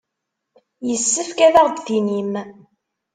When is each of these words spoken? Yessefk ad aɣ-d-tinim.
Yessefk 0.87 1.37
ad 1.47 1.55
aɣ-d-tinim. 1.61 2.33